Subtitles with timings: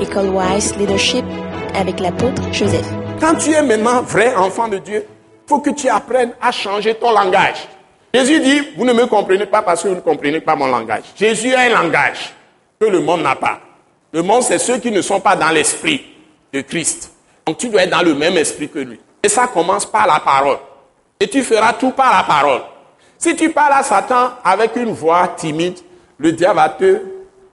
[0.00, 1.24] École Wise Leadership
[1.74, 2.86] avec l'apôtre Joseph.
[3.18, 6.94] Quand tu es maintenant vrai enfant de Dieu, il faut que tu apprennes à changer
[6.94, 7.66] ton langage.
[8.12, 11.04] Jésus dit, vous ne me comprenez pas parce que vous ne comprenez pas mon langage.
[11.16, 12.34] Jésus a un langage
[12.78, 13.60] que le monde n'a pas.
[14.12, 16.04] Le monde, c'est ceux qui ne sont pas dans l'esprit
[16.52, 17.12] de Christ.
[17.46, 19.00] Donc tu dois être dans le même esprit que lui.
[19.22, 20.58] Et ça commence par la parole.
[21.18, 22.62] Et tu feras tout par la parole.
[23.18, 25.78] Si tu parles à Satan avec une voix timide,
[26.18, 27.00] le diable va te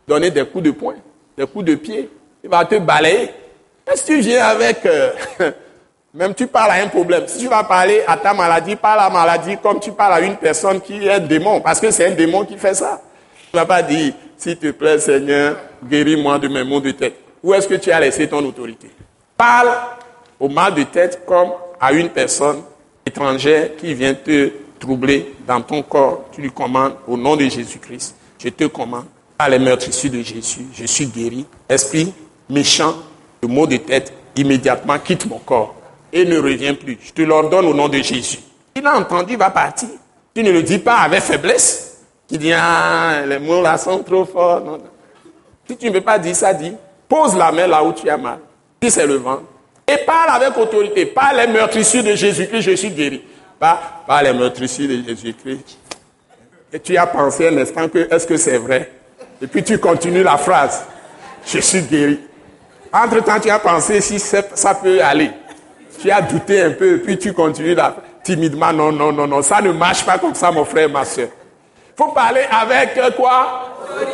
[0.07, 0.95] donner des coups de poing,
[1.37, 2.09] des coups de pied.
[2.43, 3.31] Il va te balayer.
[3.91, 4.85] Et si tu viens avec...
[4.85, 5.11] euh,
[6.13, 7.23] même tu parles à un problème.
[7.27, 10.21] Si tu vas parler à ta maladie, parle à la maladie comme tu parles à
[10.21, 11.61] une personne qui est démon.
[11.61, 13.01] Parce que c'est un démon qui fait ça.
[13.49, 17.15] Tu ne vas pas dire, s'il te plaît Seigneur, guéris-moi de mes maux de tête.
[17.41, 18.89] Où est-ce que tu as laissé ton autorité?
[19.35, 19.71] Parle
[20.39, 22.61] au mal de tête comme à une personne
[23.05, 26.25] étrangère qui vient te troubler dans ton corps.
[26.31, 28.15] Tu lui commandes au nom de Jésus-Christ.
[28.37, 29.05] Je te commande
[29.37, 30.65] par les meurtrissures de Jésus.
[30.73, 31.45] Je suis guéri.
[31.67, 32.13] Esprit
[32.49, 32.95] méchant,
[33.41, 35.75] le mot de tête immédiatement quitte mon corps
[36.11, 36.97] et ne revient plus.
[37.01, 38.39] Je te l'ordonne au nom de Jésus.
[38.75, 39.89] Il a entendu, il va partir.
[40.33, 42.01] Tu ne le dis pas avec faiblesse.
[42.27, 44.79] Tu dis, ah, les mots là sont trop forts.
[45.67, 46.73] Si tu ne veux pas dire ça, dis,
[47.07, 48.39] pose la main là où tu as mal.
[48.81, 49.43] Si c'est le ventre.
[49.87, 51.05] Et parle avec autorité.
[51.05, 53.21] Par les meurtrissures de Jésus-Christ, je suis guéri.
[53.59, 55.77] Pas par les meurtrissures de Jésus-Christ.
[56.71, 58.91] Et tu as pensé un instant que est-ce que c'est vrai?
[59.41, 60.85] Et puis tu continues la phrase.
[61.45, 62.19] Je suis guéri.
[62.93, 65.31] Entre-temps, tu as pensé si ça peut aller.
[65.99, 68.71] Tu as douté un peu, puis tu continues là, timidement.
[68.71, 69.41] Non, non, non, non.
[69.41, 71.29] Ça ne marche pas comme ça, mon frère, ma soeur.
[71.89, 73.69] Il faut parler avec euh, quoi?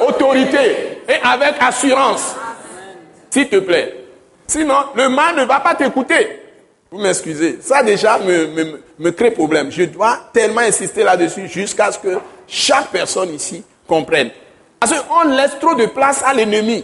[0.08, 1.02] Autorité.
[1.08, 2.36] Et avec assurance.
[3.30, 4.06] S'il te plaît.
[4.48, 6.42] Sinon, le mal ne va pas t'écouter.
[6.92, 7.60] Vous m'excusez.
[7.62, 9.72] Ça déjà me, me, me crée problème.
[9.72, 14.32] Je dois tellement insister là-dessus jusqu'à ce que chaque personne ici comprenne.
[14.80, 16.84] Parce qu'on laisse trop de place à l'ennemi.